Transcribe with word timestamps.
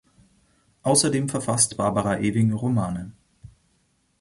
Außerdem 0.81 1.29
verfasst 1.29 1.77
Barbara 1.77 2.17
Ewing 2.17 2.53
Romane. 2.53 3.11